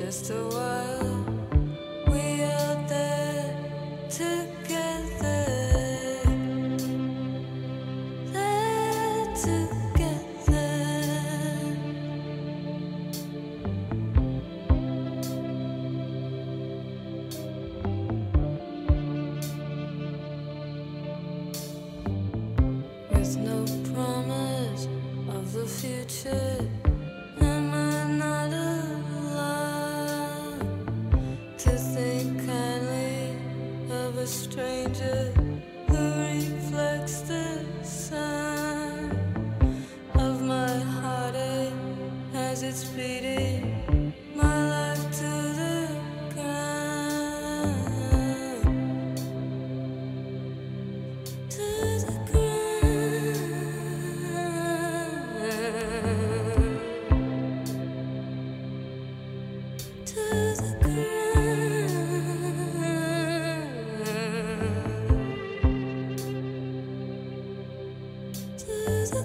Just 0.00 0.30
a 0.30 0.42
while. 0.48 0.99
is 68.90 69.19